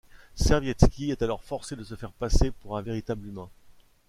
Servietsky 0.33 1.11
est 1.11 1.21
alors 1.21 1.43
forcé 1.43 1.75
de 1.75 1.83
se 1.83 1.93
faire 1.93 2.11
passer 2.11 2.49
pour 2.49 2.75
un 2.75 2.81
véritable 2.81 3.27
humain. 3.27 3.51